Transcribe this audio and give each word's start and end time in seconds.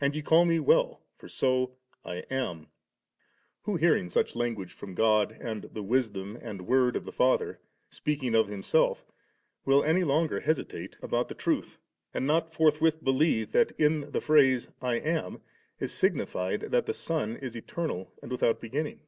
and 0.00 0.14
ye 0.14 0.22
call 0.22 0.44
Me 0.44 0.60
well, 0.60 1.02
for 1.18 1.26
so 1.26 1.76
I 2.04 2.18
am,' 2.30 2.68
who, 3.62 3.74
hearing 3.74 4.08
such 4.08 4.36
language 4.36 4.72
from 4.72 4.94
God, 4.94 5.36
and 5.40 5.64
the 5.64 5.82
Wisdom, 5.82 6.38
and 6.40 6.68
Word 6.68 6.94
of 6.94 7.02
the 7.02 7.10
Father, 7.10 7.58
speaking 7.90 8.36
of 8.36 8.46
Himself, 8.46 9.04
will 9.64 9.82
any 9.82 10.04
longer 10.04 10.38
hesitate 10.38 10.94
about 11.02 11.26
the 11.28 11.34
truth, 11.34 11.78
and 12.14 12.28
not 12.28 12.54
forthwith 12.54 13.02
believe 13.02 13.50
that 13.50 13.72
in 13.72 14.12
the 14.12 14.20
phrase 14.20 14.68
*I 14.80 15.00
am,' 15.00 15.40
is 15.80 15.92
signified 15.92 16.70
that 16.70 16.86
the 16.86 16.94
Son 16.94 17.34
is 17.34 17.56
eternal 17.56 18.12
and 18.22 18.30
without 18.30 18.60
beginning 18.60 19.00